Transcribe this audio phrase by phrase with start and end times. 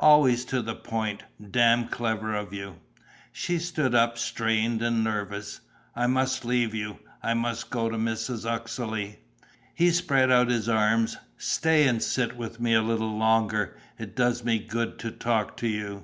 [0.00, 1.22] Always to the point.
[1.52, 2.74] Damned clever of you!"
[3.30, 5.60] She stood up strained and nervous:
[5.94, 6.98] "I must leave you.
[7.22, 8.44] I must go to Mrs.
[8.44, 9.20] Uxeley."
[9.76, 13.76] He spread out his arms: "Stay and sit with me a little longer.
[13.96, 16.02] It does me good to talk to you."